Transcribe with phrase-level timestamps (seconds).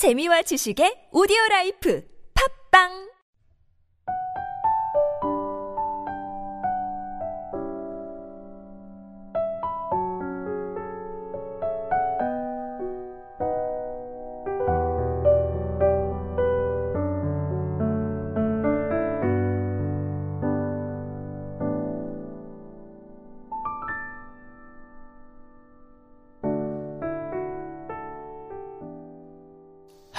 [0.00, 2.00] 재미와 지식의 오디오 라이프.
[2.32, 3.09] 팝빵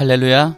[0.02, 0.58] 할렐루야.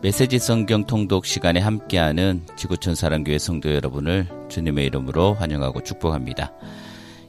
[0.00, 6.50] 메시지 성경 통독 시간에 함께하는 지구촌 사랑교회 성도 여러분을 주님의 이름으로 환영하고 축복합니다.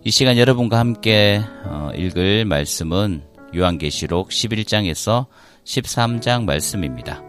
[0.05, 3.21] 이 시간 여러분과 함께 어, 읽을 말씀은
[3.53, 5.25] 요한계시록 11장에서
[5.65, 7.21] 13장 말씀입니다.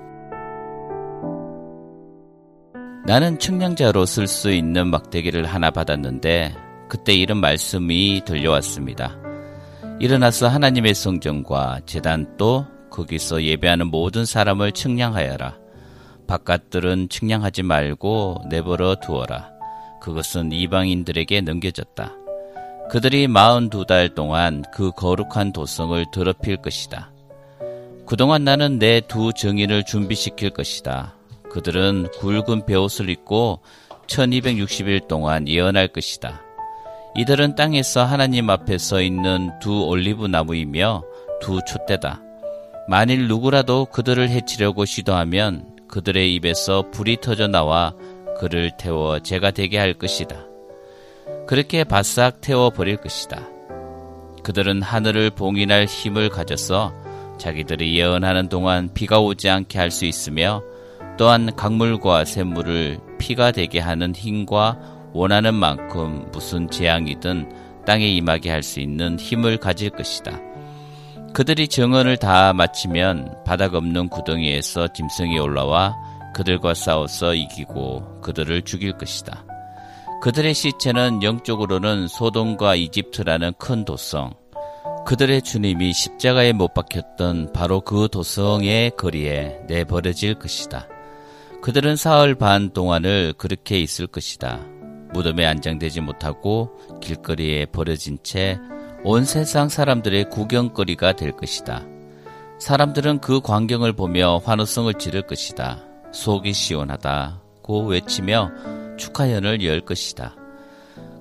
[3.07, 6.55] 나는 측량자로 쓸 수 있는 막대기를 하나 받았는데
[6.89, 9.17] 그때 이런 말씀이 들려왔습니다.
[9.99, 15.57] 일어나서 하나님의 성전과 재단 또 거기서 예배하는 모든 사람을 측량하여라.
[16.27, 19.51] 바깥들은 측량하지 말고 내버려 두어라.
[20.01, 22.13] 그것은 이방인들에게 넘겨졌다.
[22.91, 27.13] 그들이 42달 동안 그 거룩한 도성을 더럽힐 것이다.
[28.07, 31.17] 그동안 나는 내두 정인을 준비시킬 것이다.
[31.51, 33.61] 그들은 굵은 베옷을 입고
[34.07, 36.43] 1260일 동안 예언할 것이다.
[37.17, 41.03] 이들은 땅에서 하나님 앞에 서 있는 두 올리브 나무이며
[41.41, 42.23] 두 촛대다.
[42.89, 47.95] 만일 누구라도 그들을 해치려고 시도하면 그들의 입에서 불이 터져 나와
[48.39, 50.37] 그를 태워 제가 되게 할 것이다.
[51.49, 53.49] 그렇게 바싹 태워 버릴 것이다.
[54.45, 56.95] 그들은 하늘을 봉인할 힘을 가져서
[57.39, 60.63] 자기들이 예언하는 동안 비가 오지 않게 할 수 있으며
[61.19, 64.79] 또한 강물과 샘물을 피가 되게 하는 힘과
[65.13, 70.41] 원하는 만큼 무슨 재앙이든 땅에 임하게 할 수 있는 힘을 가질 것이다.
[71.37, 75.95] 그들이 정언을 다 마치면 바닥 없는 구덩이에서 짐승이 올라와
[76.33, 79.45] 그들과 싸워서 이기고 그들을 죽일 것이다.
[80.23, 84.33] 그들의 시체는 영적으로는 소돔과 이집트라는 큰 도성,
[85.05, 90.89] 그들의 주님이 십자가에 못 박혔던 바로 그 도성의 거리에 내버려질 것이다.
[91.61, 94.61] 그들은 사흘 반 동안을 그렇게 있을 것이다.
[95.13, 96.71] 무덤에 안장되지 못하고
[97.03, 98.59] 길거리에 버려진 채
[99.05, 101.85] 온 세상 사람들의 구경거리가 될 것이다.
[102.59, 105.79] 사람들은 그 광경을 보며 환호성을 지를 것이다.
[106.13, 108.51] 속이 시원하다고 외치며
[108.97, 110.35] 축하연을 열 것이다.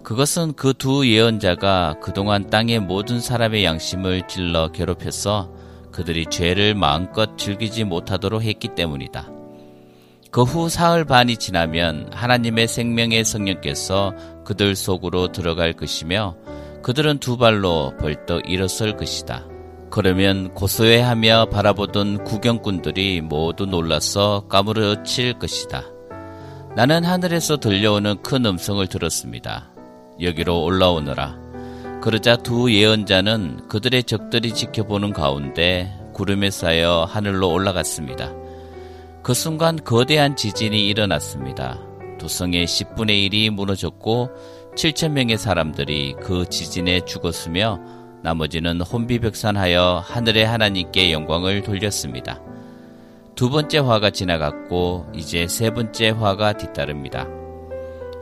[0.04, 5.52] 그것은 그 두 예언자가 그동안 땅의 모든 사람의 양심을 찔러 괴롭혀서
[5.92, 9.30] 그들이 죄를 마음껏 즐기지 못하도록 했기 때문이다.
[10.32, 14.14] 그 후 사흘 반이 지나면 하나님의 생명의 성령께서
[14.44, 16.36] 그들 속으로 들어갈 것이며
[16.86, 19.48] 그들은 두 발로 벌떡 일어설 것이다.
[19.90, 25.84] 그러면 고소해하며 바라보던 구경꾼들이 모두 놀라서 까무러칠 것이다.
[26.76, 29.72] 나는 하늘에서 들려오는 큰 음성을 들었습니다.
[30.22, 31.40] 여기로 올라오너라.
[32.04, 38.32] 그러자 두 예언자는 그들의 적들이 지켜보는 가운데 구름에 쌓여 하늘로 올라갔습니다.
[39.24, 41.80] 그 순간 거대한 지진이 일어났습니다.
[42.20, 44.30] 도성의 10분의 1이 무너졌고
[44.76, 47.80] 7천 명의 사람들이 그 지진에 죽었으며
[48.22, 52.42] 나머지는 혼비백산하여 하늘의 하나님께 영광을 돌렸습니다.
[53.36, 57.26] 두 번째 화가 지나갔고 이제 세 번째 화가 뒤따릅니다.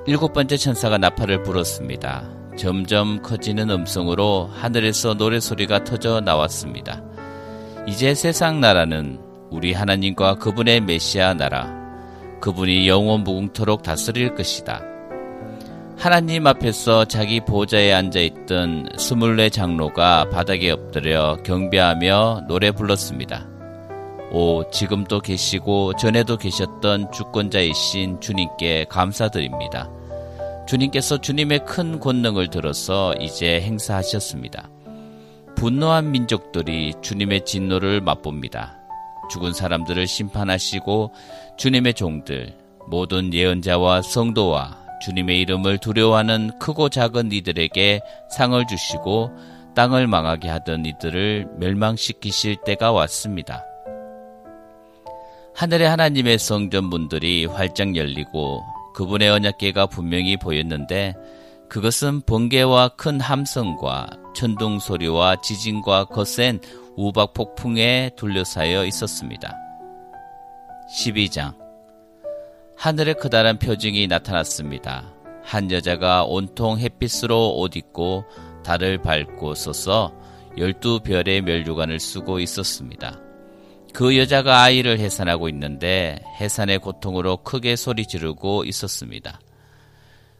[0.05, 2.29] 일곱 번째 천사가 나팔을 불었습니다.
[2.57, 7.01] 점점 커지는 음성으로 하늘에서 노래소리가 터져 나왔습니다.
[7.87, 11.73] 이제 세상 나라는 우리 하나님과 그분의 메시아 나라,
[12.41, 14.92] 그분이 영원 무궁토록 다스릴 것이다.
[15.97, 23.47] 하나님 앞에서 자기 보좌에 앉아 있던 스물네 장로가 바닥에 엎드려 경배하며 노래 불렀습니다.
[24.31, 29.89] 오, 지금도 계시고 전에도 계셨던 주권자이신 주님께 감사드립니다.
[30.67, 34.69] 주님께서 주님의 큰 권능을 들어서 이제 행사하셨습니다.
[35.55, 38.79] 분노한 민족들이 주님의 진노를 맛봅니다.
[39.31, 41.13] 죽은 사람들을 심판하시고
[41.57, 42.57] 주님의 종들,
[42.87, 47.99] 모든 예언자와 성도와 주님의 이름을 두려워하는 크고 작은 이들에게
[48.31, 49.31] 상을 주시고
[49.75, 53.65] 땅을 망하게 하던 이들을 멸망시키실 때가 왔습니다.
[55.55, 58.63] 하늘의 하나님의 성전 문들이 활짝 열리고
[58.95, 61.15] 그분의 언약계가 분명히 보였는데
[61.69, 66.59] 그것은 번개와 큰 함성과 천둥 소리와 지진과 거센
[66.95, 69.53] 우박 폭풍에 둘러싸여 있었습니다.
[70.95, 71.62] 12장
[72.75, 75.13] 하늘에 커다란 표징이 나타났습니다.
[75.43, 78.25] 한 여자가 온통 햇빛으로 옷 입고
[78.63, 80.13] 달을 밟고 서서
[80.57, 83.19] 열두 별의 멸류관을 쓰고 있었습니다.
[83.93, 89.39] 그 여자가 아이를 해산하고 있는데 해산의 고통으로 크게 소리 지르고 있었습니다.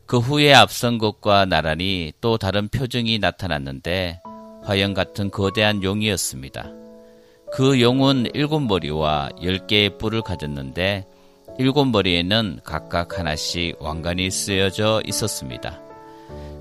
[0.05, 4.21] 그 후에 앞선 것과 나란히 또 다른 표정이 나타났는데
[4.63, 6.71] 화형 같은 거대한 용이었습니다.
[7.51, 11.05] 그 용은 일곱 머리와 열 개의 뿔을 가졌는데
[11.59, 15.79] 일곱 머리에는 각각 하나씩 왕관이 쓰여져 있었습니다.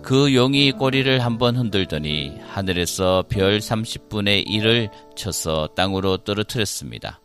[0.03, 7.21] 그 용이 꼬리를 한번 흔들더니 하늘에서 별 30분의 1을 쳐서 땅으로 떨어뜨렸습니다.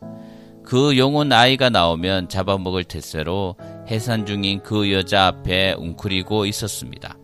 [0.64, 3.56] 그 용은 아이가 나오면 잡아먹을 태세로
[3.88, 7.18] 해산 중인 그 여자 앞에 웅크리고 있었습니다.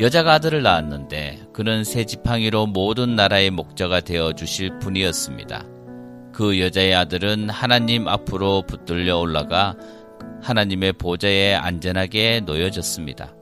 [0.00, 5.79] 여자가 아들을 낳았는데 그는 새 지팡이로 모든 나라의 목자가 되어 주실 분이었습니다.
[6.32, 9.76] 그 여자의 아들은 하나님 앞으로 붙들려 올라가
[10.42, 13.34] 하나님의 보좌에 안전하게 놓여졌습니다.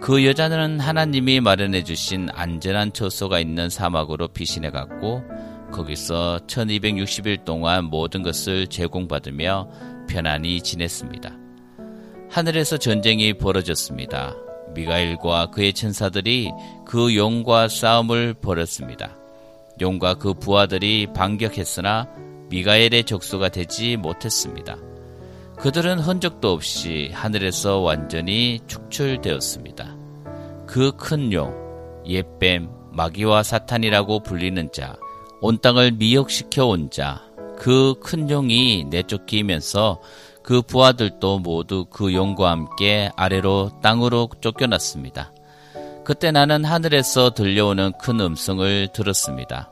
[0.00, 5.24] 그 여자는 하나님이 마련해 주신 안전한 처소가 있는 사막으로 피신해 갔고
[5.72, 9.68] 거기서 1260일 동안 모든 것을 제공받으며
[10.08, 11.38] 편안히 지냈습니다.
[12.30, 14.34] 하늘에서 전쟁이 벌어졌습니다.
[14.74, 16.50] 미가일과 그의 천사들이
[16.86, 19.16] 그 용과 싸움을 벌였습니다.
[19.80, 22.08] 용과 그 부하들이 반격했으나
[22.48, 24.76] 미가엘의 적수가 되지 못했습니다.
[25.58, 29.96] 그들은 흔적도 없이 하늘에서 완전히 축출되었습니다.
[30.66, 31.54] 그 큰 용,
[32.06, 34.96] 옛뱀, 마귀와 사탄이라고 불리는 자,
[35.40, 37.22] 온 땅을 미혹시켜 온 자,
[37.56, 40.00] 그 큰 용이 내쫓기면서
[40.42, 45.32] 그 부하들도 모두 그 용과 함께 아래로 땅으로 쫓겨났습니다.
[46.04, 49.70] 그때 나는 하늘에서 들려오는 큰 음성을 들었습니다.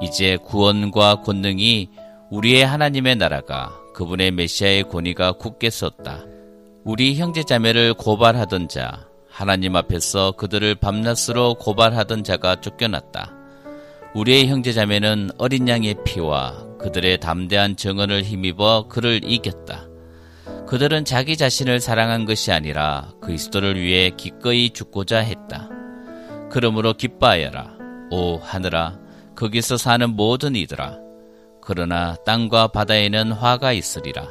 [0.00, 1.90] 이제 구원과 권능이
[2.30, 6.24] 우리의 하나님의 나라가 그분의 메시아의 권위가 굳게 섰다.
[6.84, 13.34] 우리 형제 자매를 고발하던 자, 하나님 앞에서 그들을 밤낮으로 고발하던 자가 쫓겨났다.
[14.14, 19.89] 우리의 형제 자매는 어린 양의 피와 그들의 담대한 정언을 힘입어 그를 이겼다.
[20.70, 25.68] 그들은 자기 자신을 사랑한 것이 아니라 그리스도를 위해 기꺼이 죽고자 했다.
[26.48, 27.72] 그러므로 기뻐하여라.
[28.12, 28.96] 오 하늘아,
[29.34, 30.96] 거기서 사는 모든 이들아.
[31.60, 34.28] 그러나 땅과 바다에는 화가 있으리라.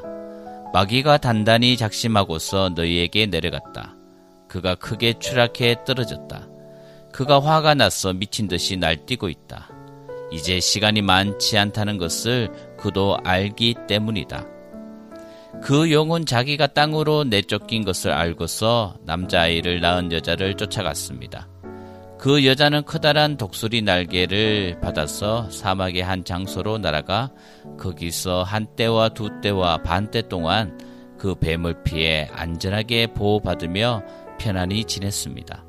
[0.71, 3.97] 마귀가 단단히 작심하고서 너희에게 내려갔다.
[4.47, 6.47] 그가 크게 추락해 떨어졌다.
[7.11, 9.67] 그가 화가 나서 미친 듯이 날뛰고 있다.
[10.31, 14.58] 이제 시간이 많지 않다는 것을 그도 알기 때문이다.
[15.61, 21.47] 그 용은 자기가 땅으로 내쫓긴 것을 알고서 남자아이를 낳은 여자를 쫓아갔습니다.
[22.17, 27.31] 그 여자는 커다란 독수리 날개를 받아서 사막의 한 장소로 날아가
[27.77, 30.77] 거기서 한 때와 두 때와 반 때 동안
[31.17, 34.03] 그 뱀을 피해 안전하게 보호받으며
[34.37, 35.65] 편안히 지냈습니다.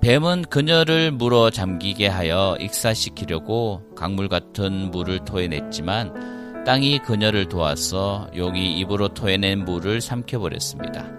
[0.00, 9.08] 뱀은 그녀를 물어 잠기게 하여 익사시키려고 강물 같은 물을 토해냈지만 땅이 그녀를 도와서 용이 입으로
[9.08, 11.10] 토해낸 물을 삼켜버렸습니다.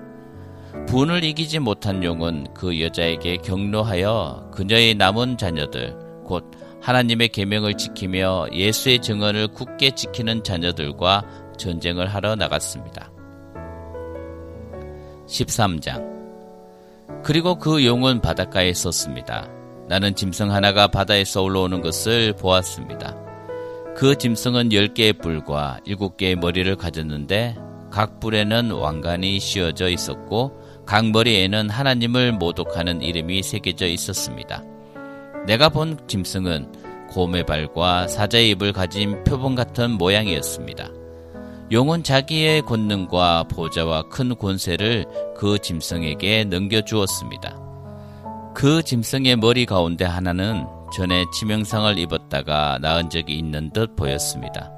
[0.88, 5.96] 분을 이기지 못한 용은 그 여자에게 경로하여 그녀의 남은 자녀들,
[6.26, 6.52] 곧
[6.82, 11.24] 하나님의 계명을 지키며 예수의 증언을 굳게 지키는 자녀들과
[11.58, 13.12] 전쟁을 하러 나갔습니다.
[15.28, 16.10] 13장
[17.24, 19.50] 그리고 그 용은 바닷가에 섰습니다.
[19.88, 23.29] 나는 짐승 하나가 바다에서 올라오는 것을 보았습니다.
[24.00, 27.58] 그 짐승은 10개의 뿔과 7개의 머리를 가졌는데
[27.92, 34.64] 각 뿔에는 왕관이 씌워져 있었고 각 머리에는 하나님을 모독하는 이름이 새겨져 있었습니다.
[35.46, 40.88] 내가 본 짐승은 곰의 발과 사자의 입을 가진 표본 같은 모양이었습니다.
[41.74, 47.60] 용은 자기의 권능과 보좌와 큰 권세를 그 짐승에게 넘겨주었습니다.
[48.56, 54.72] 그 짐승의 머리 가운데 하나는 전에 치명상을 입었다가 나은 적이 있는 듯 보였습니다.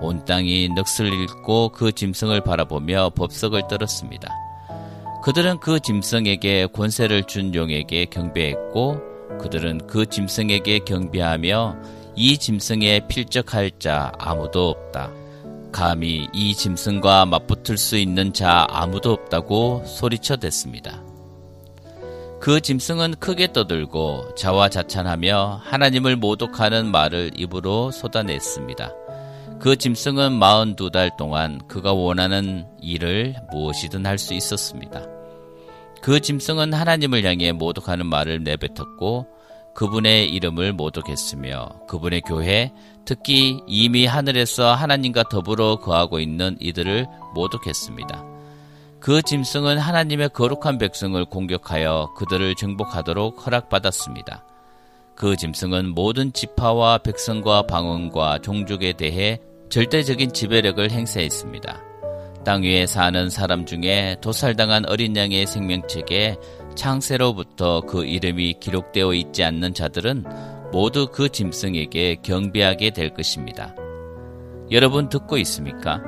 [0.00, 4.32] 온 땅이 넋을 잃고 그 짐승을 바라보며 법석을 떨었습니다.
[5.22, 11.76] 그들은 그 짐승에게 권세를 준 용에게 경배했고 그들은 그 짐승에게 경배하며
[12.16, 15.10] 이 짐승에 필적할 자 아무도 없다.
[15.72, 21.09] 감히 이 짐승과 맞붙을 수 있는 자 아무도 없다고 소리쳐 댔습니다.
[22.40, 28.90] 그 짐승은 크게 떠들고 자화자찬하며 하나님을 모독하는 말을 입으로 쏟아냈습니다.
[29.60, 35.06] 그 짐승은 42달 동안 그가 원하는 일을 무엇이든 할 수 있었습니다.
[36.00, 39.26] 그 짐승은 하나님을 향해 모독하는 말을 내뱉었고
[39.74, 42.72] 그분의 이름을 모독했으며 그분의 교회,
[43.04, 48.29] 특히 이미 하늘에서 하나님과 더불어 거하고 있는 이들을 모독했습니다.
[49.00, 54.44] 그 짐승은 하나님의 거룩한 백성을 공격하여 그들을 정복하도록 허락받았습니다.
[55.14, 59.40] 그 짐승은 모든 지파와 백성과 방언과 종족에 대해
[59.70, 61.80] 절대적인 지배력을 행사했습니다.
[62.44, 66.36] 땅 위에 사는 사람 중에 도살당한 어린 양의 생명책에
[66.74, 70.24] 창세로부터 그 이름이 기록되어 있지 않는 자들은
[70.72, 73.74] 모두 그 짐승에게 경비하게 될 것입니다.
[74.70, 76.02] 여러분 듣고 있습니까?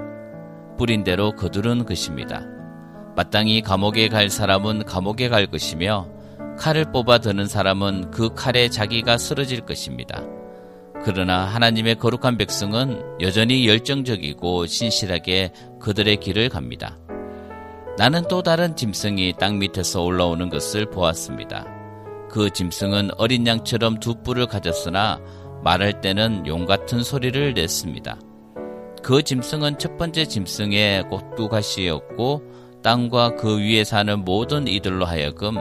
[0.76, 2.51] 뿌린 대로 거두는 것입니다.
[3.14, 6.08] 마땅히 감옥에 갈 사람은 감옥에 갈 것이며
[6.58, 10.22] 칼을 뽑아 드는 사람은 그 칼에 자기가 쓰러질 것입니다.
[11.04, 16.98] 그러나 하나님의 거룩한 백성은 여전히 열정적이고 신실하게 그들의 길을 갑니다.
[17.98, 21.66] 나는 또 다른 짐승이 땅 밑에서 올라오는 것을 보았습니다.
[22.30, 25.20] 그 짐승은 어린 양처럼 두 뿔을 가졌으나
[25.62, 28.18] 말할 때는 용 같은 소리를 냈습니다.
[29.02, 32.42] 그 짐승은 첫 번째 짐승의 꼭두가시였고
[32.82, 35.56] 땅과 그 위에 사는 모든 이들로 하여금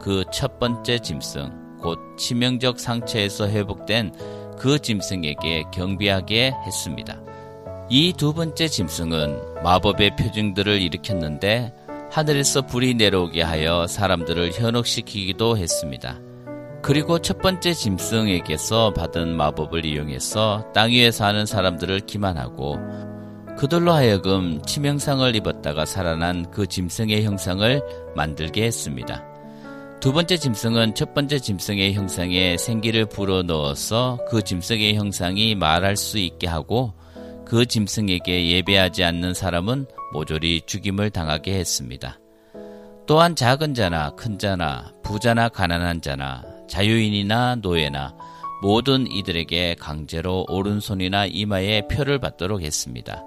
[0.00, 4.12] 그 첫 번째 짐승, 곧 치명적 상처에서 회복된
[4.58, 7.20] 그 짐승에게 경비하게 했습니다.
[7.90, 11.74] 이 두 번째 짐승은 마법의 표징들을 일으켰는데
[12.10, 16.18] 하늘에서 불이 내려오게 하여 사람들을 현혹시키기도 했습니다.
[16.82, 22.76] 그리고 첫 번째 짐승에게서 받은 마법을 이용해서 땅 위에 사는 사람들을 기만하고
[23.56, 27.82] 그들로 하여금 치명상을 입었다가 살아난 그 짐승의 형상을
[28.16, 29.24] 만들게 했습니다.
[30.00, 36.18] 두 번째 짐승은 첫 번째 짐승의 형상에 생기를 불어 넣어서 그 짐승의 형상이 말할 수
[36.18, 36.92] 있게 하고
[37.46, 42.18] 그 짐승에게 예배하지 않는 사람은 모조리 죽임을 당하게 했습니다.
[43.06, 48.16] 또한 작은 자나 큰 자나 부자나 가난한 자나 자유인이나 노예나
[48.62, 53.22] 모든 이들에게 강제로 오른손이나 이마에 표를 받도록 했습니다.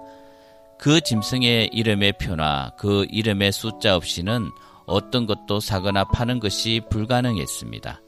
[0.79, 4.49] 그 짐승의 이름의 표나 그 이름의 숫자 없이는
[4.85, 8.01] 어떤 것도 사거나 파는 것이 불가능했습니다.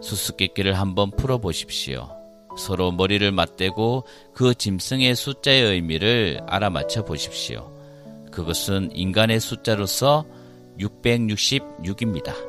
[0.00, 2.08] 수수께끼를 한번 풀어보십시오.
[2.56, 7.72] 서로 머리를 맞대고 그 짐승의 숫자의 의미를 알아맞혀 보십시오.
[8.32, 10.24] 그것은 인간의 숫자로서
[10.78, 12.47] 666입니다.